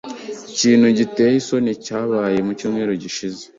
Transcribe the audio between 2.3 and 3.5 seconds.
mucyumweru gishize.